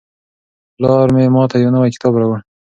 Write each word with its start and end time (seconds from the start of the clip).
پلار 0.75 1.07
مې 1.15 1.25
ماته 1.35 1.57
یو 1.63 1.73
نوی 1.75 1.91
کتاب 1.95 2.13
راوړ. 2.19 2.39